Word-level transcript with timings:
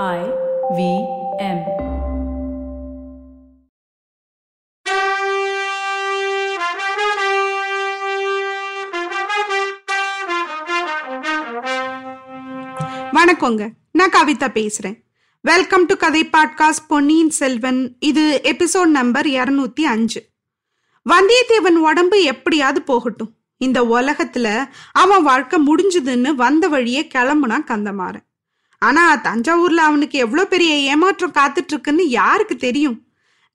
I 0.00 0.20
V 0.76 0.82
M. 1.38 1.58
வணக்கங்க. 13.12 13.70
நான் 13.92 14.10
கவிதா 14.10 14.48
பேசுறேன். 14.48 15.02
வெல்கம் 15.40 15.86
டு 15.86 15.96
கதை 15.96 16.24
பாட்காஸ்ட் 16.24 16.86
பொன்னியின் 16.88 17.30
செல்வன். 17.30 17.96
இது 17.98 18.40
எபிசோட் 18.44 18.86
நம்பர் 18.86 19.26
இருநூத்தி 19.26 19.82
அஞ்சு. 19.82 20.26
வந்தியத்தேவன் 21.10 21.76
உடம்பு 21.76 22.22
எப்படியாவது 22.22 22.82
போகட்டும். 22.82 23.34
இந்த 23.56 23.82
உலகத்துல 23.82 24.64
அவன் 24.92 25.22
வாழ்க்கை 25.22 25.58
முடிஞ்சதுன்னு 25.66 26.34
வந்த 26.34 26.68
வழியே 26.68 27.08
கிளம்புனா 27.14 27.58
கந்தமாறன். 27.66 28.30
ஆனா 28.86 29.02
தஞ்சாவூர்ல 29.26 29.80
அவனுக்கு 29.88 30.16
எவ்வளோ 30.18 30.44
பெரிய 30.52 30.72
ஏமாற்றம் 30.92 31.36
காத்துட்டு 31.38 31.72
இருக்குன்னு 31.74 32.04
யாருக்கு 32.10 32.56
தெரியும்? 32.56 32.98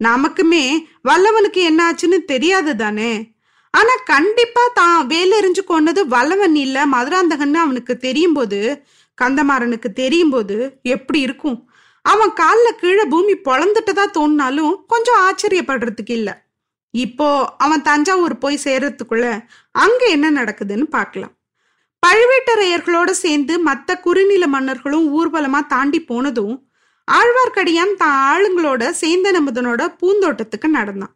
நமக்குமே 0.02 0.63
வல்லவனுக்கு 1.09 1.62
என்ன 1.70 1.80
ஆச்சுன்னு 1.90 2.20
தெரியாது 2.34 2.76
தானே? 2.76 3.12
ஆனா 3.73 3.94
கண்டிப்பா 4.13 4.63
தான் 4.73 5.00
வேலெறிஞ்சு 5.08 5.63
கொன்னது 5.72 6.02
வல்லவன் 6.08 6.58
இல்ல 6.66 6.86
மதுராந்தகன்னு 6.86 7.59
அவனுக்கு 7.66 7.94
தெரியும் 7.98 8.34
போது 8.34 8.59
கந்தமாறனுக்கு 9.17 9.90
தெரியும் 9.94 10.34
போது 10.36 10.58
எப்படி 10.95 11.20
இருக்கும்? 11.20 11.58
அவன் 12.05 12.34
காலில் 12.34 12.80
கீழே 12.81 13.05
பூமி 13.05 13.34
பொழந்துட்டதா 13.48 14.05
தோணினாலும் 14.17 14.75
கொஞ்சம் 14.88 15.22
ஆச்சரியப்படுறதுக்கு 15.28 16.14
இல்லை. 16.20 16.36
இப்போ 16.94 17.30
அவன் 17.58 17.81
தஞ்சாவூர் 17.81 18.36
போய் 18.38 18.64
சேர்றதுக்குள்ள 18.66 19.25
அங்க 19.84 20.02
என்ன 20.16 20.28
நடக்குதுன்னு 20.31 20.88
பார்க்கலாம். 20.98 21.34
பழுவேட்டரையர்களோட 22.06 23.10
சேர்ந்து 23.10 23.60
மற்ற 23.60 24.00
குறுநில 24.00 24.48
மன்னர்களும் 24.48 25.08
ஊர்வலமா 25.18 25.66
தாண்டி 25.68 26.04
போனதும் 26.04 26.70
ஆழ்வார்க்கடியான் 27.12 27.96
தான் 27.98 28.42
ஆளுங்களோட 28.42 28.94
சேந்தன் 29.02 29.38
அமுதனோட 29.40 29.96
பூந்தோட்டத்துக்கு 30.02 30.67
நடந்தான். 30.67 31.16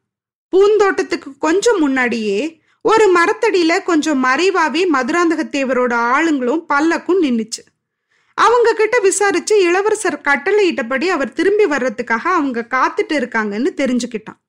பூந்தோட்டத்துக்கு 0.56 1.38
கொஞ்சம் 1.40 1.80
முன்னாடியே 1.80 2.62
ஒரு 2.82 3.14
மரத்தடியில 3.16 3.84
கொஞ்சம் 3.84 4.24
மறைவாவே 4.24 4.86
மதுராந்தகத்தேவரோட 4.94 5.94
ஆளுங்களும் 5.94 6.66
பல்லக்கும் 6.74 7.22
நின்னுச்சு. 7.22 7.62
அவங்க 8.34 8.74
கிட்ட 8.74 9.00
விசாரிச்சு 9.00 9.62
இளவரசர் 9.62 10.22
கட்டளையிட்டபடி 10.22 11.10
அவர் 11.10 11.34
திரும்பி 11.34 11.66
வர்றதுக்காக 11.66 12.26
அவங்க 12.38 12.68
காத்துட்டு 12.70 13.14
இருக்காங்கன்னு 13.14 13.72
தெரிஞ்சுக்கிட்டான். 13.82 14.40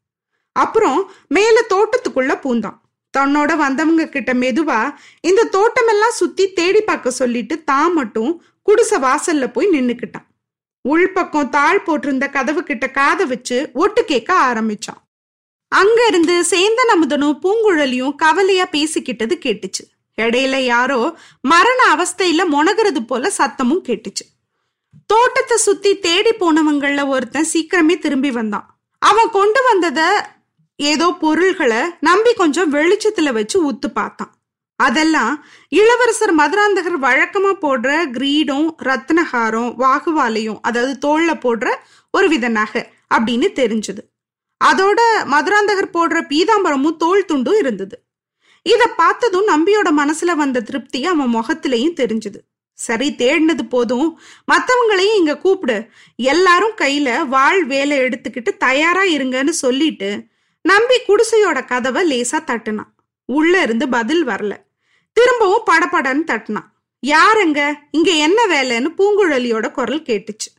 அப்புறம் 0.52 1.11
மேல 1.28 1.64
தோட்டத்துக்குள்ள 1.69 2.41
பூந்தான். 2.41 2.81
தன்னோட 3.18 3.56
வந்தவங்க 3.56 4.05
கிட்ட 4.08 4.32
மெதுவா 4.34 4.80
இந்த 5.20 5.48
தோட்டமெல்லாம் 5.56 6.18
சுத்தி 6.20 6.44
தேடி 6.52 6.80
பார்க்க 6.80 7.18
சொல்லிட்டு 7.20 7.64
தான் 7.64 7.92
மட்டும் 7.92 8.32
குடிசை 8.62 8.98
வாசல்ல 9.00 9.46
போய் 9.52 9.72
நின்னுக்கிட்டான். 9.72 10.27
உள்பக்கம் 10.84 11.48
தாழ் 11.48 11.84
போட்டிருந்த 11.86 12.27
கதவு 12.30 12.62
கிட்ட 12.62 12.86
காதை 12.90 13.24
வச்சு 13.27 13.58
ஒட்டு 13.72 14.05
கேட்க 14.05 14.30
ஆரம்பிச்சான். 14.48 15.00
அங்க 15.72 15.98
இருந்து 16.06 16.34
சேந்தன் 16.50 16.92
அமுதனும் 16.94 17.38
பூங்குழலியும் 17.42 18.14
கவலையா 18.14 18.66
பேசிக்கிட்டது 18.72 19.34
கேட்டுச்சு. 19.44 19.84
இடையில 20.18 20.56
யாரோ 20.64 20.98
மரண 21.40 21.80
அவஸ்தையில 21.94 22.42
முனகிறது 22.55 23.00
போல 23.06 23.30
சத்தமும் 23.38 23.86
கேட்டுச்சு. 23.88 24.24
தோட்டத்தை 25.06 25.56
சுத்தி 25.56 25.92
தேடி 25.98 26.33
போனவங்கள 26.40 27.06
ஒருத்தன் 27.06 27.50
சீக்கிரமே 27.52 27.96
திரும்பி 27.98 28.30
வந்தான். 28.30 28.66
அவன் 29.02 29.30
கொண்டு 29.30 29.60
வந்தத 29.68 30.00
ஏதோ 30.76 31.16
பொருள்களை 31.20 31.80
நம்பி 32.00 32.32
கொஞ்சம் 32.34 32.72
வெளிச்சத்துல 32.74 33.32
வச்சு 33.32 33.72
உத்து 33.72 33.88
பார்த்தான். 33.94 34.32
அதெல்லாம் 34.76 35.46
இளவரசர் 35.68 36.34
மதுராந்தகர் 36.34 36.96
வழக்கமா 37.02 37.52
போடுற 37.60 37.90
கிரீடும் 38.12 38.68
ரத்னஹாரம் 38.82 39.70
வாகுவாலையும் 39.78 40.58
அதாவது 40.60 40.94
தோல்ல 41.04 41.30
போடுற 41.34 41.74
ஒரு 42.10 42.28
வித 42.28 42.48
நகை 42.48 42.82
அப்படின்னு 43.14 43.48
தெரிஞ்சது. 43.60 44.02
அதோட 44.64 45.00
மதுராந்தகர் 45.24 45.94
போடுற 45.94 46.18
பீதாம்பரமும் 46.28 46.96
தோல் 46.96 47.24
துண்டும் 47.32 47.58
இருந்தது. 47.58 48.04
இத 48.62 48.86
பார்த்ததும் 48.86 49.48
நம்பியோட 49.48 49.88
மனசுல 49.96 50.34
வந்த 50.34 50.61
திருப்தி 50.61 51.06
அவன் 51.06 51.34
முகத்திலையும் 51.34 51.98
தெரிஞ்சது. 52.00 52.40
சரி 52.72 53.14
தேடினது 53.18 53.62
போதும். 53.68 54.20
மற்றவங்களையும் 54.52 55.16
இங்க 55.16 55.38
கூப்பிடு. 55.38 55.88
எல்லாரும் 56.16 56.77
கையில 56.80 57.27
வாழ் 57.27 57.64
வேலை 57.64 57.98
எடுத்துக்கிட்டு 57.98 58.56
தயாரா 58.56 59.02
இருங்கன்னு 59.02 59.55
சொல்லிட்டு 59.64 60.30
நம்பி 60.62 60.96
குடிசையோட 61.08 61.64
கதவை 61.64 62.02
லேசா 62.11 62.39
தட்டுனான். 62.46 62.90
உள்ள 63.24 63.62
இருந்து 63.62 63.89
பதில் 63.89 64.27
வரல. 64.27 64.56
திரும்பவும் 65.12 65.64
படபடன்னு 65.70 66.24
தட்டினான். 66.27 66.68
யாருங்க 67.06 67.74
இங்க 67.90 68.11
என்ன 68.11 68.46
வேலைன்னு 68.46 68.86
பூங்குழலியோட 68.98 69.70
குரல் 69.70 70.02
கேட்டுச்சு. 70.02 70.50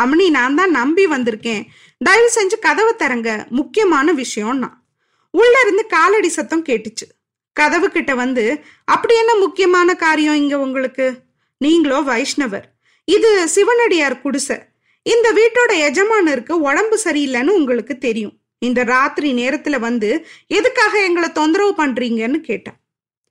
அம்னி 0.00 0.30
நான் 0.30 0.54
தான் 0.54 0.70
நம்பி 0.70 1.06
வந்திருக்கேன். 1.06 1.64
தயவு 1.98 2.30
செஞ்சு 2.34 2.58
கதவை 2.58 2.92
தரங்க 2.98 3.46
முக்கியமான 3.48 4.12
விஷயம்னா. 4.12 4.70
உள்ள 5.30 5.60
இருந்து 5.62 5.86
காலடி 5.86 6.28
சத்தம் 6.28 6.64
கேட்டுச்சு. 6.64 7.06
கதவு 7.52 7.90
கிட்ட 7.90 8.14
வந்து 8.14 8.64
அப்படி 8.84 9.16
என்ன 9.16 9.34
முக்கியமான 9.34 9.94
காரியம் 9.94 10.34
இங்க 10.34 10.58
உங்களுக்கு? 10.58 11.14
நீங்களோ 11.58 12.00
வைஷ்ணவர். 12.00 12.64
இது 13.04 13.48
சிவனடியார் 13.48 14.20
குடிசை. 14.20 14.56
இந்த 15.02 15.32
வீட்டோட 15.32 15.72
எஜமானருக்கு 15.88 16.52
உடம்பு 16.52 17.00
சரியில்லைன்னு 17.04 17.56
உங்களுக்கு 17.58 17.98
தெரியும். 17.98 18.38
இந்த 18.66 18.80
ராத்திரி 18.94 19.30
நேரத்துல 19.40 19.78
வந்து 19.86 20.10
எதுக்காக 20.58 20.94
எங்களை 21.08 21.28
தொந்தரவு 21.38 21.72
பண்றீங்கன்னு 21.80 22.40
கேட்டேன். 22.48 22.78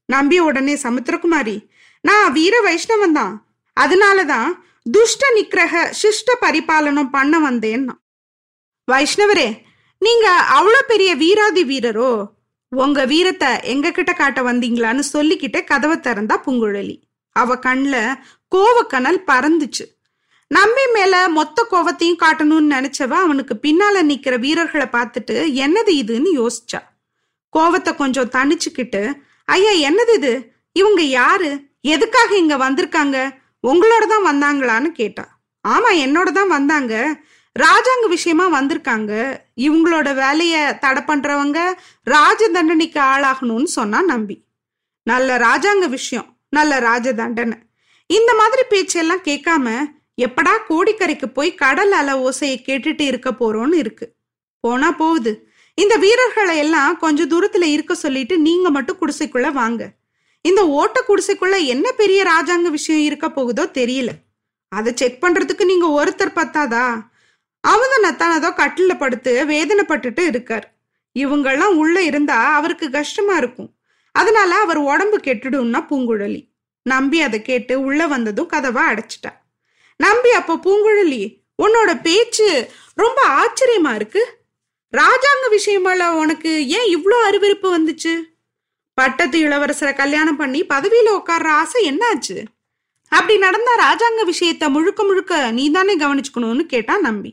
நம்பி 0.09 0.37
உடனே 0.47 0.75
சமுத்திரகுமாரி 0.85 1.57
நான் 2.03 2.33
வீர 2.37 2.55
வைஷ்ணவன் 2.67 3.17
தான். 3.19 3.35
அதனாலதான் 3.77 4.49
துஷ்ட 4.95 5.23
நிக்கிரக 5.35 5.83
சிஷ்ட 6.01 6.29
பரிபாலனம் 6.45 7.13
பண்ண 7.15 7.33
வந்தேன்னா 7.49 7.95
வைஷ்ணவரே 8.87 9.49
நீங்க 10.01 10.27
அவ்வளோ 10.55 10.79
பெரிய 10.87 11.11
வீராதி 11.21 11.63
வீரரோ? 11.69 12.11
உங்க 12.71 12.99
வீரத்தை 13.11 13.49
எங்க 13.73 13.87
கிட்ட 13.97 14.11
காட்ட 14.13 14.39
வந்தீங்களான்னு 14.41 15.03
சொல்லிக்கிட்டே 15.13 15.59
கதவை 15.71 15.97
திறந்தா 15.97 16.35
பூங்குழலி. 16.45 16.95
அவ 17.35 17.55
கண்ல 17.65 17.95
கோவக்கனல் 18.55 19.19
பறந்துச்சு. 19.29 19.85
நம்பி 20.55 20.85
மேல 20.93 21.15
மொத்த 21.37 21.65
கோவத்தையும் 21.71 22.21
காட்டணும்னு 22.23 22.73
நினைச்சவ 22.75 23.13
அவனுக்கு 23.25 23.53
பின்னால 23.61 23.95
நிக்கிற 24.09 24.33
வீரர்களை 24.39 24.87
பார்த்துட்டு 24.91 25.35
என்னது 25.63 25.91
இதுன்னு 26.01 26.31
யோசிச்சா. 26.39 26.79
கோவத்தை 27.53 27.91
கொஞ்சம் 27.95 28.31
தணிச்சுக்கிட்டு 28.35 29.01
ஐயா 29.55 29.73
என்னது 29.89 30.13
இது? 30.15 30.33
இவங்க 30.73 31.01
யாரு? 31.19 31.49
எதுக்காக 31.93 32.31
இங்க 32.37 32.55
வந்திருக்காங்க? 32.57 33.17
உங்களோட 33.63 34.03
தான் 34.13 34.27
வந்தாங்களான்னு 34.29 34.89
கேட்டா. 34.91 35.25
ஆமா 35.67 35.89
என்னோட 36.05 36.29
தான் 36.31 36.53
வந்தாங்க. 36.55 36.93
ராஜாங்க 37.55 38.05
விஷயமா 38.07 38.45
வந்திருக்காங்க. 38.53 39.11
இவங்களோட 39.65 40.09
வேலைய 40.21 40.55
தடை 40.83 41.01
பண்றவங்க 41.09 41.59
ராஜ 42.15 42.41
தண்டனைக்கு 42.55 42.99
ஆளாகணும்னு 43.13 43.69
சொன்னா 43.77 43.99
நம்பி. 44.11 44.37
நல்ல 45.07 45.37
ராஜாங்க 45.37 45.87
விஷயம் 45.97 46.29
நல்ல 46.49 46.73
ராஜ 46.79 47.13
தண்டனை. 47.13 47.57
இந்த 48.09 48.31
மாதிரி 48.39 48.63
பேச்செல்லாம் 48.69 49.27
கேட்காம 49.29 49.67
எப்படா 50.21 50.53
கோடிக்கரைக்கு 50.69 51.25
போய் 51.25 51.55
கடல் 51.55 51.91
அல 51.91 52.29
ஓசையை 52.29 52.57
கேட்டுட்டு 52.67 53.01
இருக்க 53.01 53.31
போறோம்னு 53.31 53.73
இருக்கு. 53.73 54.13
போனா 54.59 54.91
போகுது. 54.91 55.47
இந்த 55.75 55.95
வீரர்களை 55.95 56.57
எல்லாம் 56.57 56.97
கொஞ்ச 56.97 57.25
தூரத்துல 57.25 57.63
இருக்க 57.63 57.93
சொல்லிட்டு 57.93 58.37
நீங்க 58.37 58.69
மட்டும் 58.69 58.97
குடிசைக்குள்ள 58.97 59.51
வாங்க. 59.51 59.91
இந்த 60.41 60.67
ஓட்ட 60.67 61.03
குடிசைக்குள்ள 61.07 61.65
என்ன 61.65 61.91
பெரிய 61.91 62.23
ராஜாங்க 62.23 62.69
விஷயம் 62.69 63.01
இருக்க 63.01 63.31
போகுதோ 63.31 63.65
தெரியல. 63.73 64.09
அதை 64.67 64.91
செக் 64.95 65.23
பண்றதுக்கு 65.23 65.65
நீங்க 65.65 65.87
ஒருத்தர் 65.87 66.37
பத்தாதா? 66.37 67.01
அவதனத்தான் 67.67 68.35
ஏதோ 68.35 68.49
கட்டில 68.49 68.97
படுத்து 68.97 69.45
வேதனைப்பட்டுட்டு 69.45 70.19
இருக்கார். 70.19 70.73
இவங்கெல்லாம் 71.19 71.75
உள்ள 71.75 72.01
இருந்தா 72.01 72.53
அவருக்கு 72.53 72.89
கஷ்டமா 72.89 73.35
இருக்கும். 73.35 73.73
அதனால 74.11 74.55
அவர் 74.55 74.77
உடம்பு 74.77 75.17
கெட்டுடும்னா 75.17 75.85
பூங்குழலி. 75.89 76.51
நம்பி 76.81 77.21
அதை 77.21 77.41
கேட்டு 77.41 77.81
உள்ள 77.81 78.07
வந்ததும் 78.07 78.45
கதவை 78.45 78.83
அடைச்சிட்டா. 78.83 79.31
நம்பி 80.03 80.31
அப்போ 80.39 80.53
பூங்குழலி 80.65 81.23
உன்னோட 81.63 81.91
பேச்சு 82.01 82.47
ரொம்ப 83.01 83.19
ஆச்சரியமா 83.39 83.91
இருக்கு. 83.95 84.21
ராஜாங்க 84.93 85.45
விஷயமால 85.57 86.07
உனக்கு 86.13 86.51
ஏன் 86.77 86.89
இவ்வளோ 86.95 87.17
அறிவிருப்பு 87.27 87.67
வந்துச்சு? 87.77 88.13
பட்டத்து 88.97 89.37
இளவரசரை 89.39 89.93
கல்யாணம் 89.95 90.39
பண்ணி 90.41 90.59
பதவியில 90.73 91.09
உட்கார்ற 91.19 91.49
ஆசை 91.61 91.81
என்னாச்சு? 91.91 92.37
அப்படி 93.11 93.35
நடந்தா 93.37 93.73
ராஜாங்க 93.83 94.21
விஷயத்த 94.31 94.69
முழுக்க 94.69 95.03
முழுக்க 95.03 95.51
நீ 95.51 95.65
தானே 95.71 95.93
கவனிச்சுக்கணும்னு 95.97 96.63
கேட்டா 96.73 96.95
நம்பி. 96.97 97.31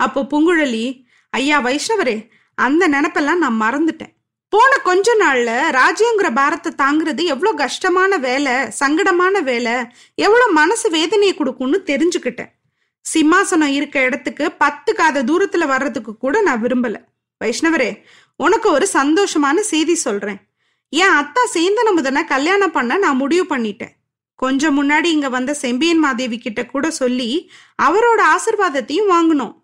அப்போ 0.00 0.20
பூங்குழலி 0.30 0.84
ஐயா 1.32 1.58
வைஷ்ணவரே 1.64 2.16
அந்த 2.58 2.82
நினப்பெல்லாம் 2.88 3.42
நான் 3.44 3.60
மறந்துட்டேன். 3.60 4.14
போன 4.52 4.72
கொஞ்ச 4.86 5.08
நாள்ல 5.20 5.50
ராஜ்யங்கிற 5.78 6.28
பாரத்தை 6.38 6.70
தாங்குறது 6.82 7.22
எவ்வளோ 7.32 7.50
கஷ்டமான 7.60 8.16
வேலை 8.24 8.54
சங்கடமான 8.80 9.42
வேலை 9.50 9.74
எவ்வளோ 10.14 10.46
மனசு 10.60 10.86
வேதனையை 10.96 11.34
கொடுக்கும்னு 11.36 11.78
தெரிஞ்சுக்கிட்டேன். 11.90 12.50
சிம்மாசனம் 13.04 13.74
இருக்க 13.76 13.96
இடத்துக்கு 14.08 14.44
பத்து 14.62 14.90
காத 14.94 15.22
தூரத்துல 15.28 15.66
வர்றதுக்கு 15.66 16.12
கூட 16.16 16.40
நான் 16.46 16.62
விரும்பல. 16.64 16.96
வைஷ்ணவரே 17.40 17.90
உனக்கு 18.40 18.68
ஒரு 18.70 18.86
சந்தோஷமான 18.98 19.56
செய்தி 19.72 19.94
சொல்றேன். 20.06 20.40
என் 20.92 21.16
அத்தா 21.20 21.42
சேந்தன 21.54 21.88
முதன 21.98 22.24
கல்யாணம் 22.24 22.74
பண்ண 22.76 22.96
நான் 23.04 23.20
முடிவு 23.22 23.44
பண்ணிட்டேன். 23.54 23.94
கொஞ்சம் 24.42 24.76
முன்னாடி 24.80 25.08
இங்க 25.16 25.28
வந்த 25.28 25.52
செம்பியன் 25.54 26.02
மாதேவி 26.04 26.38
கிட்ட 26.38 26.60
கூட 26.66 26.86
சொல்லி 27.00 27.30
அவரோட 27.86 28.20
ஆசிர்வாதத்தையும் 28.34 29.12
வாங்கினோம். 29.14 29.54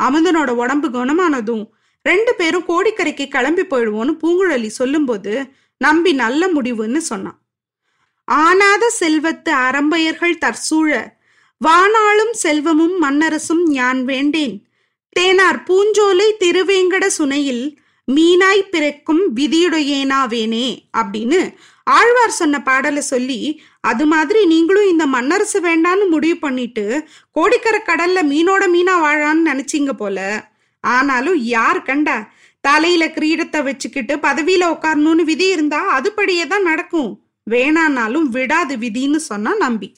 அமுதனோட 0.00 0.50
உடம்பு 0.62 0.88
குணமானதும் 0.96 1.64
ரெண்டு 2.02 2.32
பேரும் 2.34 2.68
கோடிக்கரைக்கு 2.68 3.24
கிளம்பி 3.28 3.62
போயிடுவோன்னு 3.62 4.12
பூங்குழலி 4.22 4.70
சொல்லும்போது 4.80 5.32
நம்பி 5.76 6.12
நல்ல 6.12 6.48
முடிவுன்னு 6.54 7.00
சொன்னான். 7.10 7.38
ஆனாத 8.28 8.84
செல்வத்து 9.00 9.52
அறம்பயர்கள் 9.66 10.40
தற்சூழ 10.44 10.90
வானாளும் 11.60 12.34
செல்வமும் 12.42 12.96
மன்னரசும் 13.04 13.64
யான் 13.78 14.02
வேண்டேன். 14.04 14.56
தேனார் 15.16 15.58
பூஞ்சோலை 15.68 16.28
திருவேங்கட 16.42 17.06
சுனையில் 17.18 17.64
மீனாய் 18.08 18.62
பிறக்கும் 18.70 19.22
விதியுடையேனாவேனே 19.36 20.66
அப்படின்னு 20.98 21.40
ஆழ்வார் 21.96 22.38
சொன்ன 22.38 22.56
பாடலை 22.62 23.02
சொல்லி 23.02 23.38
அது 23.80 24.04
மாதிரி 24.06 24.40
நீங்களும் 24.44 24.88
இந்த 24.88 25.04
மன்னரசு 25.06 25.58
வேண்டான்னு 25.66 26.06
முடிவு 26.08 26.38
பண்ணிட்டு 26.38 26.84
கோடிக்கரை 27.30 27.80
கடல்ல 27.88 28.22
மீனோட 28.32 28.64
மீனா 28.74 28.94
வாழான்னு 29.04 29.48
நினைச்சீங்க 29.50 29.92
போல. 29.92 30.18
ஆனாலும் 30.80 31.36
யார் 31.36 31.82
கண்டா? 31.82 32.32
தலையில 32.60 33.06
கிரீடத்தை 33.06 33.62
வச்சுக்கிட்டு 33.62 34.16
பதவியில 34.16 34.64
உட்காரணும்னு 34.74 35.24
விதி 35.24 35.48
இருந்தா 35.48 36.00
அதுபடியே 36.00 36.46
தான் 36.46 36.62
நடக்கும். 36.62 37.24
வேணானாலும் 37.50 38.22
விடாது 38.22 38.76
விதின்னு 38.76 39.16
சொன்னா 39.16 39.54
நம்பி. 39.54 39.94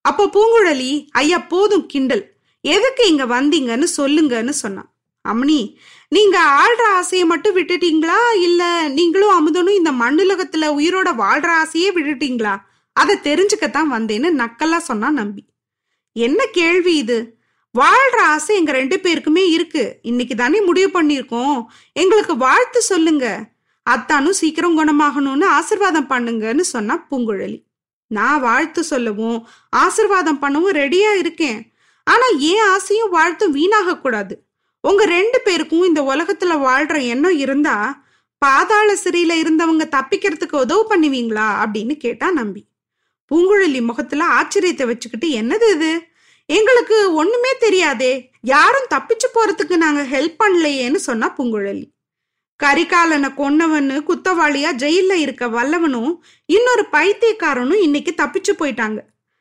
அப்போ 0.00 0.24
பூங்குழலி 0.26 1.08
ஐயா 1.10 1.38
போதும் 1.38 1.86
கிண்டல். 1.86 2.36
எதுக்கு 2.60 3.08
இங்க 3.08 3.24
வந்தீங்கன்னு 3.24 3.86
சொல்லுங்கன்னு 3.96 4.50
சொன்னான் 4.50 4.92
அம்னி 5.22 5.76
நீங்க 6.08 6.38
ஆள்ற 6.38 6.82
ஆசையை 6.92 7.26
மட்டும் 7.26 7.56
விட்டுட்டீங்களா? 7.56 8.18
இல்ல 8.34 8.88
நீங்களும் 8.88 9.36
அமுதனும் 9.38 9.74
இந்த 9.74 9.92
மண்ணுலகத்துல 9.92 10.68
உயிரோட 10.78 11.08
வாழ்ற 11.16 11.46
ஆசையே 11.46 11.90
விட்டுட்டீங்களா? 11.90 12.56
அதை 12.92 13.16
தெரிஞ்சுக்கத்தான் 13.16 13.92
வந்தேன்னு 13.92 14.30
நக்கலா 14.42 14.76
சொன்னா 14.76 15.10
நம்பி. 15.10 15.44
என்ன 16.12 16.46
கேள்வி 16.46 16.96
இது? 16.96 17.33
வாழ்ற 17.78 18.16
ஆசை 18.16 18.56
எங்க 18.56 18.72
ரெண்டு 18.72 18.96
பேருக்குமே 18.96 19.48
இருக்கு. 19.48 19.98
இன்னைக்கு 20.02 20.34
தானே 20.34 20.60
முடிவு 20.60 21.02
பண்ணியிருக்கோம். 21.02 21.64
எங்களுக்கு 21.92 22.36
வாழ்த்து 22.36 22.82
சொல்லுங்க. 22.82 23.50
அத்தானும் 23.90 24.38
சீக்கிரம் 24.40 24.76
குணமாகணும்னு 24.78 25.46
ஆசிர்வாதம் 25.58 26.10
பண்ணுங்கன்னு 26.10 26.60
சொன்னா 26.60 27.06
பூங்குழலி. 27.10 27.62
நான் 28.06 28.40
வாழ்த்து 28.40 28.84
சொல்லவும். 28.84 29.48
ஆசிர்வாதம் 29.76 30.38
பண்ணவும் 30.42 30.72
ரெடியா 30.72 31.14
இருக்கேன். 31.18 31.72
ஆனா 32.04 32.26
ஏன் 32.38 32.62
ஆசையும் 32.62 33.10
வாழ்த்தும் 33.10 33.52
வீணாக 33.52 33.98
கூடாது. 33.98 34.44
உங்க 34.80 35.04
ரெண்டு 35.04 35.40
பேருக்கும் 35.40 35.84
இந்த 35.84 36.02
உலகத்துல 36.02 36.52
வாழ்ற 36.68 37.02
எண்ணம் 37.02 37.36
இருந்தா 37.36 38.04
பாதாள 38.38 38.94
சிறையில 39.04 39.32
இருந்தவங்க 39.42 39.84
தப்பிக்கிறதுக்கு 39.96 40.56
உதவு 40.60 40.82
பண்ணுவீங்களா 40.90 41.48
அப்படின்னு 41.64 41.96
கேட்டா 41.96 42.30
நம்பி. 42.30 42.66
பூங்குழலி 43.30 43.84
முகத்துல 43.84 44.24
ஆச்சரியத்தை 44.40 44.86
வச்சுக்கிட்டு 44.86 45.28
என்னது 45.28 45.74
இது? 45.74 46.08
எங்களுக்கு 46.46 47.12
ஒண்ணுமே 47.12 47.48
தெரியாதே. 47.58 48.30
யாரும் 48.40 48.86
தப்பிச்சு 48.94 49.26
போறதுக்கு 49.34 49.76
நாங்க 49.76 50.02
ஹெல்ப் 50.02 50.36
பண்ணலையேன்னு 50.44 50.94
சொன்னா 50.94 51.34
பூங்குழலி. 51.38 51.84
கரிகாலனை 52.62 53.28
கொன்னவனு 53.32 54.02
குத்தவாளியா 54.08 54.68
ஜெயில 54.78 55.12
இருக்க 55.12 55.46
வல்லவனும் 55.46 56.18
இன்னொரு 56.46 56.86
பைத்தியக்காரனும் 56.92 57.80
இன்னைக்கு 57.80 58.14
தப்பிச்சு 58.16 58.52
போயிட்டாங்க. 58.58 58.98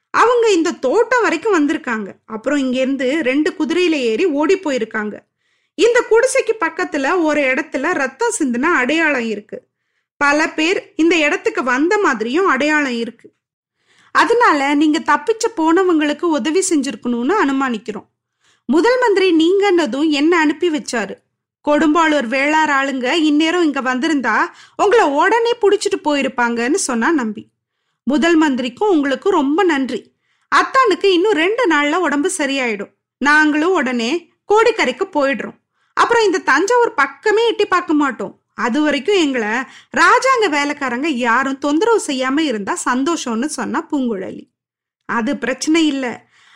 அவங்க 0.10 0.52
இந்த 0.52 0.72
தோட்டம் 0.72 1.22
வரைக்கும் 1.22 1.54
வந்திருக்காங்க. 1.54 2.12
அப்புறம் 2.26 2.60
இங்கேருந்து 2.60 3.22
ரெண்டு 3.22 3.56
குதிரையில 3.60 3.92
ஏறி 3.92 4.26
ஓடி 4.26 4.58
போயிருக்காங்க. 4.58 5.20
இந்த 5.76 6.04
குடிசைக்கு 6.10 6.52
பக்கத்துல 6.60 7.24
ஒரு 7.24 7.42
இடத்துல 7.42 7.94
ரத்தம் 7.94 8.34
சிந்தின 8.40 8.62
அடையாளம் 8.62 9.26
இருக்கு. 9.26 9.62
பல 10.18 10.50
பேர் 10.50 10.94
இந்த 10.96 11.16
இடத்துக்கு 11.16 11.64
வந்த 11.64 11.98
மாதிரியும் 11.98 12.48
அடையாளம் 12.48 12.98
இருக்கு. 12.98 13.32
அதனால 14.14 14.74
நீங்க 14.74 15.00
தப்பிச்சு 15.00 15.48
போனவங்களுக்கு 15.58 16.22
உதவி 16.22 16.64
செஞ்சிருக்கணும்னு 16.70 17.34
அனுமானிக்கிறோம். 17.44 18.06
முதல் 18.66 19.00
மந்திரி 19.00 19.38
நீங்கன்னதும் 19.38 20.10
என்ன 20.10 20.40
அனுப்பி 20.40 20.70
வச்சாரு? 20.70 21.16
கொடும்பாளூர் 21.68 22.28
வேளார் 22.28 22.72
ஆளுங்க 22.72 23.12
இந்நேரம் 23.12 23.64
இங்க 23.64 23.82
வந்திருந்தா 23.82 24.46
உங்களை 24.76 25.06
உடனே 25.06 25.52
புடிச்சிட்டு 25.62 26.00
போயிருப்பாங்கன்னு 26.04 26.74
சொன்னா 26.74 27.12
நம்பி. 27.12 27.48
முதல் 28.04 28.36
மந்திரிக்கும் 28.36 28.90
உங்களுக்கு 28.90 29.30
ரொம்ப 29.30 29.64
நன்றி. 29.64 30.14
அத்தானுக்கு 30.56 31.06
இன்னும் 31.06 31.32
ரெண்டு 31.32 31.68
நாள்ல 31.68 31.96
உடம்பு 31.96 32.32
சரியாயிடும். 32.38 32.94
நாங்களும் 33.18 33.74
உடனே 33.74 34.32
கோடிக்கரைக்கு 34.54 35.06
போயிடுறோம். 35.14 35.60
அப்புறம் 35.94 36.24
இந்த 36.24 36.38
தஞ்சாவூர் 36.38 36.94
பக்கமே 36.94 37.48
எட்டி 37.48 37.66
பார்க்க 37.66 37.94
மாட்டோம். 37.94 38.43
அது 38.54 38.82
வரைக்கும் 38.82 39.16
எங்களை 39.16 39.48
ராஜாங்க 39.98 40.50
வேலைக்காரங்க 40.50 41.08
யாரும் 41.08 41.58
தொந்தரவு 41.58 42.02
செய்யாம 42.08 42.40
இருந்தா 42.40 42.78
சந்தோஷம்னு 42.86 43.46
சொன்னா 43.46 43.88
பூங்குழலி. 43.92 44.50
அது 45.06 45.38
பிரச்சனை 45.38 45.88
இல்லை. 45.88 46.10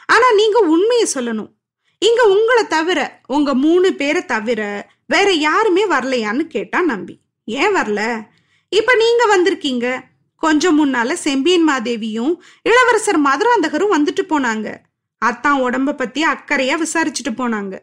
ஆனா 0.05 0.33
நீங்க 0.35 0.59
உண்மையை 0.59 1.07
சொல்லணும். 1.13 1.55
இங்க 1.99 2.23
உங்களை 2.23 2.67
தவிர 2.67 3.21
உங்க 3.27 3.53
மூணு 3.53 3.94
பேரை 3.94 4.25
தவிர 4.25 4.89
வேற 5.07 5.31
யாருமே 5.31 5.88
வரலையான்னு 5.88 6.39
கேட்டா 6.39 6.81
நம்பி. 6.81 7.19
ஏன் 7.45 7.75
வரல? 7.75 8.21
இப்ப 8.69 8.95
நீங்க 8.95 9.38
வந்திருக்கீங்க. 9.38 9.99
கொஞ்சம் 10.35 10.77
முன்னால 10.79 11.13
செம்பியன் 11.13 11.69
மாதேவியும் 11.69 12.35
இளவரசர் 12.61 13.21
மதுராந்தகரும் 13.21 13.94
வந்துட்டு 13.94 14.21
போனாங்க. 14.29 14.75
அத்தான் 15.17 15.61
உடம்ப 15.61 15.91
பத்தி 15.91 16.23
அக்கறையா 16.23 16.81
விசாரிச்சுட்டு 16.81 17.31
போனாங்க. 17.38 17.79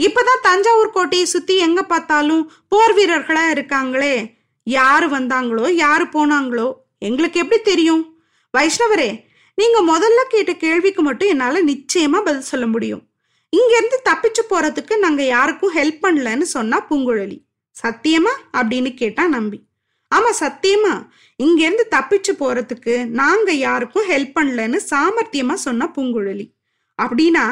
இப்பதான் 0.00 0.40
தஞ்சாவூர் 0.42 0.90
கோட்டையை 0.90 1.26
சுத்தி 1.26 1.56
எங்க 1.56 1.82
பார்த்தாலும் 1.82 2.52
போர் 2.68 2.94
வீரர்களா 2.94 3.42
இருக்காங்களே. 3.52 4.34
யாரு 4.62 5.08
வந்தாங்களோ 5.08 5.70
யாரு 5.70 6.04
போனாங்களோ 6.04 6.72
எங்களுக்கு 6.98 7.40
எப்படி 7.40 7.62
தெரியும்? 7.62 8.22
வைஷ்ணவரே 8.58 9.24
நீங்க 9.54 9.80
முதல்ல 9.82 10.28
கேட்ட 10.28 10.54
கேள்விக்கு 10.54 11.02
மட்டும் 11.02 11.28
என்னால 11.28 11.62
நிச்சயமா 11.62 12.24
பதில் 12.24 12.40
சொல்ல 12.40 12.66
முடியும். 12.66 13.02
இங்கேருந்து 13.56 14.08
தப்பிச்சு 14.10 14.42
போறதுக்கு 14.50 14.96
நாங்க 14.96 15.22
யாருக்கும் 15.22 15.74
ஹெல்ப் 15.74 15.98
பண்ணலன்னு 16.02 16.40
சொன்னா 16.40 16.86
பூங்குழலி. 16.90 17.38
சத்தியமா? 17.82 18.32
அப்படின்னு 18.52 18.94
கேட்டா 18.94 19.28
நம்பி. 19.28 19.62
ஆமா 20.14 20.30
சத்தியமா. 20.40 21.06
இங்கேருந்து 21.42 21.82
தப்பிச்சு 21.90 22.32
போறதுக்கு 22.32 23.06
நாங்க 23.06 23.52
யாருக்கும் 23.52 24.10
ஹெல்ப் 24.10 24.32
பண்ணலன்னு 24.40 24.80
சாமர்த்தியமா 24.90 25.52
சொன்னா 25.52 25.92
பூங்குழலி. 25.96 26.59
அப்படின்னா 27.02 27.44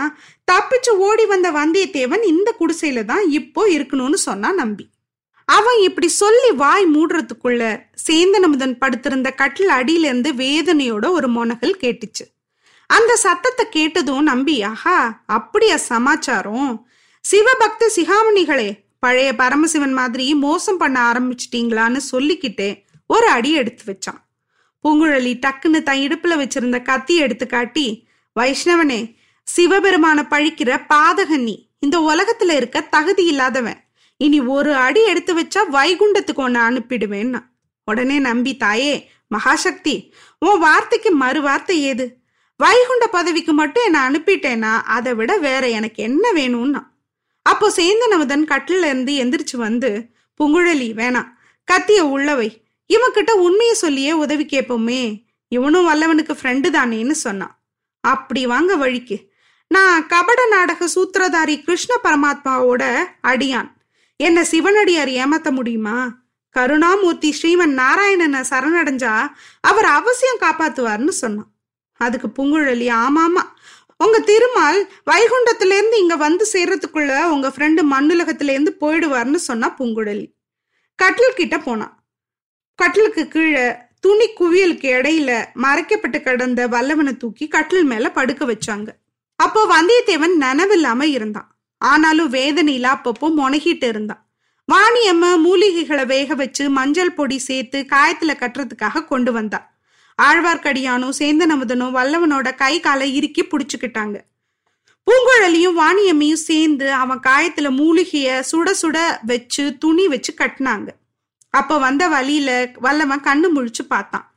தப்பிச்சு 0.51 0.93
ஓடி 1.07 1.25
வந்த 1.25 1.49
வந்தியத்தேவன் 1.51 2.25
இந்த 2.33 2.49
குடிசையில 2.61 3.05
தான் 3.05 3.25
இப்போ 3.39 3.63
இருக்கணும்னு 3.77 4.19
சொன்னா 4.29 4.51
நம்பி. 4.53 4.85
அவன் 5.49 5.79
இப்படி 5.81 6.09
சொல்லி 6.23 6.49
வாய் 6.63 6.87
மூடுறதுக்குள்ள 6.95 7.63
சேந்தனமுதன் 8.07 8.75
படுத்திருந்த 8.79 9.29
கட்டில் 9.35 9.73
அடியிலிருந்து 9.77 10.33
வேதனையோட 10.43 11.07
ஒரு 11.11 11.29
மொனகல் 11.29 11.77
கேட்டுச்சு. 11.83 12.25
அந்த 12.91 13.13
சத்தத்தை 13.17 13.65
கேட்டதும் 13.69 14.23
நம்பி 14.23 14.57
ஆஹா 14.63 14.99
அப்படியா 15.39 15.77
சமாச்சாரம்? 15.77 16.71
சிவபக்த 17.25 17.89
சிகாமணிகளே 17.97 18.69
பழைய 18.99 19.31
பரமசிவன் 19.35 19.93
மாதிரி 19.93 20.27
மோசம் 20.45 20.77
பண்ண 20.77 20.97
ஆரம்பிச்சிட்டீங்களான்னு 21.11 22.01
சொல்லிக்கிட்டே 22.13 22.71
ஒரு 23.11 23.27
அடி 23.29 23.51
எடுத்து 23.53 23.85
வச்சான். 23.91 24.21
பூங்குழலி 24.85 25.33
டக்குன்னு 25.45 25.81
தன் 25.83 26.03
இடுப்புல 26.07 26.35
வச்சிருந்த 26.41 26.79
கத்தி 26.83 27.15
எடுத்து 27.25 27.47
காட்டி 27.47 27.87
வைஷ்ணவனே 28.37 29.01
சிவபெருமான 29.57 30.23
பழிக்கிற 30.31 30.85
பாதகன்னி 30.95 31.67
இந்த 31.79 31.99
உலகத்துல 31.99 32.53
இருக்க 32.53 32.81
தகுதி 32.81 33.25
இல்லாதவன். 33.25 33.81
இனி 34.17 34.41
ஒரு 34.41 34.75
அடி 34.75 35.05
எடுத்து 35.05 35.41
வச்சா 35.41 35.61
வைகுண்டத்துக்கு 35.73 36.35
ஒன்னு 36.35 36.59
அனுப்பிடுவேன்னா. 36.59 37.45
உடனே 37.85 38.19
நம்பி 38.19 38.57
தாயே 38.57 39.11
மகாசக்தி 39.35 40.11
உன் 40.39 40.59
வார்த்தைக்கு 40.59 41.11
மறு 41.11 41.43
வார்த்தை 41.43 41.83
ஏது? 41.83 42.17
வைகுண்ட 42.57 43.07
பதவிக்கு 43.07 43.53
மட்டும் 43.53 43.85
என்னை 43.85 44.01
அனுப்பிட்டேன்னா 44.01 44.83
அதை 44.83 45.15
விட 45.15 45.37
வேற 45.37 45.69
எனக்கு 45.69 46.03
என்ன 46.03 46.33
வேணும்னா? 46.33 46.93
அப்போ 47.43 47.73
சேந்தனவதன் 47.77 48.45
கட்டில 48.45 48.85
இருந்து 48.85 49.13
எந்திரிச்சு 49.13 49.57
வந்து 49.57 50.09
புங்குழலி 50.41 50.93
வேணாம் 50.95 51.29
கத்திய 51.73 51.99
உள்ளவை 51.99 52.63
இவன்கிட்ட 52.89 53.31
உண்மையை 53.31 53.75
சொல்லியே 53.75 54.13
உதவி 54.13 54.45
கேட்போமே. 54.45 55.27
இவனும் 55.49 55.89
வல்லவனுக்கு 55.89 56.31
ஃப்ரெண்டு 56.43 56.69
தானேன்னு 56.71 57.11
சொன்னான். 57.11 57.61
அப்படி 58.01 58.47
வாங்க 58.47 58.77
வழிக்கு. 58.77 59.28
நான் 59.69 60.07
கபட 60.07 60.47
நாடக 60.47 60.89
சூத்திரதாரி 60.95 61.63
கிருஷ்ண 61.63 61.95
பரமாத்மாவோட 62.05 63.05
அடியான். 63.23 63.71
என்ன 64.17 64.45
சிவனடியார் 64.45 65.09
ஏமாத்த 65.09 65.51
முடியுமா? 65.51 65.97
கருணாமூர்த்தி 66.57 67.31
ஸ்ரீமன் 67.31 67.75
நாராயணனை 67.81 68.41
சரணடைஞ்சா 68.51 69.27
அவர் 69.61 69.85
அவசியம் 69.85 70.41
காப்பாத்துவார்னு 70.41 71.09
சொன்னான். 71.09 71.51
அதுக்கு 71.93 72.29
புங்குழலி 72.29 72.89
ஆமாமா. 73.05 73.43
உங்க 74.05 74.19
திருமால் 74.19 74.91
வைகுண்டத்துல 75.11 75.77
இருந்து 75.79 75.99
இங்க 75.99 76.17
வந்து 76.17 76.47
சேர்றதுக்குள்ள 76.53 77.25
உங்க 77.25 77.49
ஃப்ரெண்டு 77.49 77.83
மண்ணுலகத்துல 77.93 78.51
இருந்து 78.51 78.77
போயிடுவார்னு 78.81 79.35
சொன்னா 79.35 79.75
பூங்குழலி. 79.79 80.27
கட்டில் 80.95 81.37
கிட்ட 81.37 81.59
போனான். 81.59 82.05
கட்டிலுக்கு 82.75 83.29
கீழே 83.29 83.75
துணி 84.01 84.27
குவியலுக்கு 84.33 84.89
இடையில 84.99 85.45
மறைக்கப்பட்டு 85.55 86.21
கிடந்த 86.21 86.69
வல்லவனை 86.69 87.17
தூக்கி 87.17 87.49
கட்டில் 87.49 87.85
மேல 87.85 88.11
படுக்க 88.11 88.45
வச்சாங்க. 88.45 88.89
அப்போ 89.39 89.61
வந்தியத்தேவன் 89.75 90.35
நனவில்லாம 90.41 91.03
இருந்தான். 91.03 91.49
ஆனாலும் 91.79 92.33
வேதனையில 92.33 92.87
அப்பப்போ 92.95 93.27
முனகிட்டு 93.41 93.87
இருந்தான். 93.89 94.23
வாணியம்ம 94.73 95.25
மூலிகைகளை 95.45 96.07
வேக 96.07 96.35
வச்சு 96.35 96.71
மஞ்சள் 96.71 97.13
பொடி 97.13 97.39
சேர்த்து 97.39 97.87
காயத்துல 97.91 98.33
கட்டுறதுக்காக 98.41 99.05
கொண்டு 99.05 99.33
வந்தா 99.33 99.77
ஆழ்வார்க்கடியானும் 100.23 101.19
சேந்தன் 101.19 101.53
அமுதனும் 101.55 101.95
வல்லவனோட 101.97 102.55
கை 102.55 102.81
காலை 102.81 103.15
இறுக்கி 103.15 103.43
புடிச்சுக்கிட்டாங்க. 103.43 104.17
பூங்குழலியும் 105.07 105.79
வாணியம்மையும் 105.81 106.45
சேர்ந்து 106.49 106.93
அவன் 106.93 107.21
காயத்துல 107.21 107.69
மூலிகைய 107.81 108.43
சுட 108.51 108.75
சுட 108.83 108.99
வச்சு 109.27 109.79
துணி 109.79 110.09
வச்சு 110.09 110.35
கட்டினாங்க. 110.39 110.89
அப்ப 111.51 111.79
வந்த 111.79 112.09
வழியில 112.09 112.73
வல்லவன் 112.75 113.21
கண்ணு 113.21 113.49
முழிச்சு 113.55 113.85
பார்த்தான். 113.89 114.28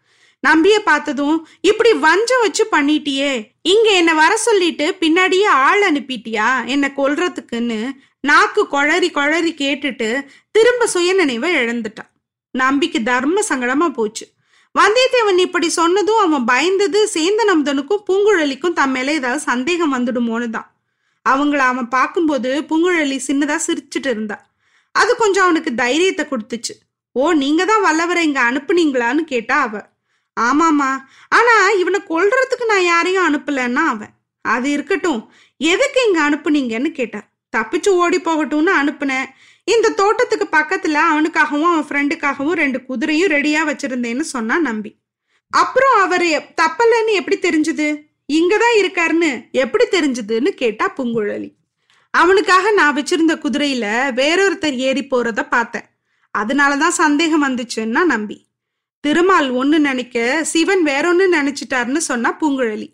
நம்பிய 0.43 0.75
பார்த்ததும் 0.79 1.37
இப்படி 1.69 1.91
வஞ்சம் 2.05 2.43
வச்சு 2.43 2.63
பண்ணிட்டியே 2.71 3.31
இங்க 3.71 3.87
என்ன 3.91 4.11
வர 4.13 4.37
சொல்லிட்டு 4.37 4.85
பின்னாடியே 5.01 5.47
ஆள் 5.65 5.83
அனுப்பிட்டியா 5.89 6.47
என்ன 6.65 6.85
கொல்றதுக்குன்னு? 6.99 7.79
நாக்கு 8.29 8.61
குழறி 8.71 9.09
குழறி 9.17 9.51
கேட்டுட்டு 9.61 10.09
திரும்ப 10.51 10.87
சுய 10.87 11.13
நினைவை 11.13 11.49
இழந்துட்டான். 11.61 12.09
நம்பிக்கு 12.55 12.99
தர்ம 13.03 13.43
சங்கடமா 13.49 13.87
போச்சு. 13.93 14.25
வந்தியத்தேவன் 14.75 15.39
இப்படி 15.45 15.67
சொன்னதும் 15.69 16.21
அவன் 16.25 16.45
பயந்தது 16.51 16.99
சேந்தனம்தனுக்கும் 17.15 18.03
பூங்குழலிக்கும் 18.07 18.77
தம் 18.79 18.91
மேல 18.91 19.13
ஏதாவது 19.19 19.41
சந்தேகம் 19.51 19.93
வந்துடுமோன்னு 19.95 20.49
தான் 20.49 20.69
அவங்கள 21.25 21.61
அவன் 21.71 21.87
பார்க்கும்போது 21.87 22.51
பூங்குழலி 22.69 23.17
சின்னதா 23.27 23.57
சிரிச்சுட்டு 23.67 24.09
இருந்தா. 24.13 24.37
அது 24.95 25.11
கொஞ்சம் 25.15 25.43
அவனுக்கு 25.43 25.71
தைரியத்தை 25.75 26.23
கொடுத்துச்சு. 26.29 26.73
ஓ 27.15 27.31
நீங்க 27.43 27.61
தான் 27.65 27.85
வல்லவரை 27.87 28.21
இங்க 28.29 28.41
அனுப்புனீங்களான்னு 28.49 29.23
கேட்டா 29.33 29.55
அவ 29.61 29.81
ஆமாமா 30.39 30.97
ஆனா 31.29 31.69
இவனை 31.79 31.99
கொல்றதுக்கு 31.99 32.65
நான் 32.67 32.83
யாரையும் 32.83 33.27
அனுப்பலன்னா 33.29 33.73
அவன். 33.73 34.09
அது 34.41 34.71
இருக்கட்டும். 34.71 35.31
எதுக்கு 35.57 36.05
இங்க 36.05 36.29
அனுப்புனீங்கன்னு 36.29 36.91
கேட்டார். 36.91 37.31
தப்பிச்சு 37.57 37.89
ஓடி 37.89 38.19
போகட்டும்னு 38.19 38.71
அனுப்புனேன். 38.81 39.25
இந்த 39.63 39.89
தோட்டத்துக்கு 39.89 40.57
பக்கத்துல 40.57 40.93
அவனுக்காகவும் 40.93 41.73
அவன் 41.73 41.85
ஃப்ரெண்டுக்காகவும் 41.87 42.51
ரெண்டு 42.51 42.81
குதிரையும் 42.89 43.31
ரெடியா 43.31 43.57
வச்சிருந்தேன்னு 43.65 44.19
சொன்னா 44.19 44.59
நம்பி. 44.59 44.99
அப்புறம் 45.49 45.99
அவரு 45.99 46.41
தப்பலன்னு 46.61 47.11
எப்படி 47.11 47.37
தெரிஞ்சது? 47.39 48.09
இங்கதான் 48.33 48.77
இருக்காருன்னு 48.77 49.51
எப்படி 49.51 49.85
தெரிஞ்சதுன்னு 49.85 50.49
கேட்டா 50.49 50.93
பூங்குழலி. 50.97 51.53
அவனுக்காக 52.11 52.71
நான் 52.71 52.95
வச்சிருந்த 52.95 53.31
குதிரையில 53.31 54.11
வேறொருத்தர் 54.11 54.75
ஏறி 54.75 55.07
போறத 55.07 55.49
பார்த்தேன். 55.49 55.85
அதனாலதான் 56.37 56.87
சந்தேகம் 56.87 57.43
வந்துச்சுன்னா 57.43 58.03
நம்பி. 58.05 58.50
திருமால் 59.03 59.49
ஒன்னு 59.49 59.79
நினைக்க 59.79 60.43
சிவன் 60.43 60.83
வேறொன்னு 60.85 61.25
நினைச்சிட்டாருன்னு 61.37 62.01
சொன்னா 62.09 62.37
பூங்குழலி. 62.41 62.87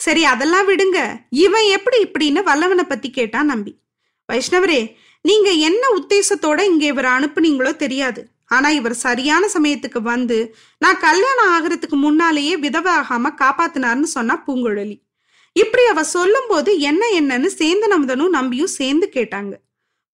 சரி 0.00 0.24
அதெல்லாம் 0.24 0.68
விடுங்க. 0.68 0.98
இவன் 1.44 1.66
எப்படி 1.76 1.98
இப்படின்னு 2.06 2.42
வல்லவனை 2.42 2.84
பத்தி 2.88 3.10
கேட்டான் 3.10 3.46
நம்பி. 3.46 3.72
வைஷ்ணவரே 4.28 4.80
நீங்க 5.24 5.50
என்ன 5.68 5.82
உத்தேசத்தோட 5.98 6.60
இங்க 6.60 6.84
இவரை 6.86 7.10
அனுப்புனீங்களோ 7.10 7.76
தெரியாது. 7.76 8.20
ஆனா 8.46 8.68
இவர் 8.70 8.94
சரியான 9.06 9.46
சமயத்துக்கு 9.54 10.00
வந்து 10.02 10.38
நான் 10.78 11.02
கல்யாணம் 11.06 11.50
ஆகிறதுக்கு 11.54 11.96
முன்னாலேயே 11.96 12.56
விதவை 12.56 12.92
ஆகாம 12.92 13.32
காப்பாத்தினார்னு 13.42 14.08
சொன்னா 14.16 14.42
பூங்குழலி. 14.46 14.96
இப்படி 15.52 15.84
அவ 15.86 16.04
சொல்லும் 16.04 16.48
போது 16.48 16.70
என்ன 16.80 17.02
என்னன்னு 17.20 17.48
சேந்தன் 17.58 17.94
அமுதனும் 17.96 18.36
நம்பியும் 18.38 18.76
சேர்ந்து 18.78 19.06
கேட்டாங்க. 19.14 19.52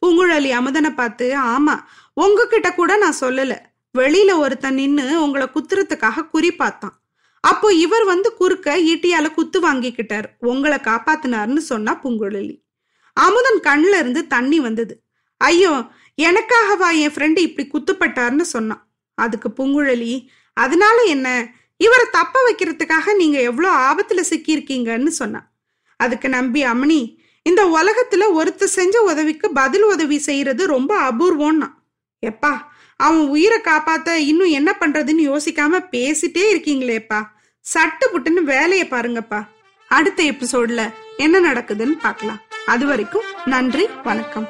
பூங்குழலி 0.02 0.50
அமுதனை 0.60 0.90
பார்த்து 0.90 1.26
ஆமா 1.54 1.76
உங்ககிட்ட 2.14 2.68
கூட 2.74 2.96
நான் 2.96 3.20
சொல்லல. 3.20 3.54
வெளியில 3.94 4.38
ஒருத்தன் 4.38 4.74
நின்னு 4.74 5.22
உங்களை 5.22 5.46
குத்துறதுக்காக 5.54 6.28
குறி 6.28 6.50
பார்த்தான். 6.52 6.94
அப்போ 7.40 7.72
இவர் 7.72 8.04
வந்து 8.04 8.28
குறுக்க 8.34 8.76
ஈட்டியால 8.92 9.26
குத்து 9.34 9.58
வாங்கிக்கிட்டார். 9.60 10.26
உங்களை 10.38 10.78
காப்பாத்தினார்னு 10.78 11.62
சொன்னா 11.70 11.92
பூங்குழலி. 12.02 12.54
அமுதன் 13.16 13.60
கண்ணுல 13.62 13.98
இருந்து 13.98 14.26
தண்ணி 14.26 14.60
வந்தது. 14.60 14.94
ஐயோ 15.40 15.72
எனக்காகவா 16.22 16.88
என் 17.02 17.14
ஃப்ரெண்டு 17.14 17.38
இப்படி 17.38 17.64
குத்துப்பட்டார்னு 17.68 18.46
சொன்னான். 18.54 18.82
அதுக்கு 19.18 19.48
பூங்குழலி 19.56 20.12
அதனால 20.56 20.96
என்ன? 21.14 21.28
இவரை 21.76 22.06
தப்ப 22.10 22.40
வைக்கிறதுக்காக 22.48 23.14
நீங்க 23.14 23.38
எவ்வளோ 23.40 23.70
ஆபத்துல 23.88 24.20
சிக்கியிருக்கீங்கன்னு 24.30 25.12
சொன்னான். 25.20 25.46
அதுக்கு 26.00 26.28
நம்பி 26.28 26.60
அம்மணி 26.64 27.00
இந்த 27.42 27.62
உலகத்துல 27.78 28.24
ஒருத்தர் 28.34 28.76
செஞ்ச 28.78 29.02
உதவிக்கு 29.02 29.46
பதில் 29.52 29.82
உதவி 29.82 30.18
செய்யறது 30.18 30.66
ரொம்ப 30.66 30.92
அபூர்வம்னா 31.10 31.68
எப்பா 32.22 32.52
அவன் 32.96 33.26
உயிரை 33.26 33.58
காப்பாத்த 33.60 34.14
இன்னும் 34.14 34.48
என்ன 34.48 34.76
பண்றதுன்னு 34.80 35.36
யோசிக்காம 35.36 35.80
பேசிட்டே 35.90 36.42
இருக்கீங்களேப்பா. 36.54 37.26
சட்டு 37.74 38.04
புட்டுன்னு 38.12 38.42
வேலையை 38.42 38.88
பாருங்கப்பா. 38.88 39.46
அடுத்த 39.88 40.22
எபிசோட்ல 40.22 40.90
என்ன 41.16 41.52
நடக்குதுன்னு 41.52 41.98
பார்க்கலாம். 42.02 42.40
அது 42.66 42.86
வரைக்கும் 42.86 43.22
நன்றி 43.44 43.88
வணக்கம். 44.02 44.48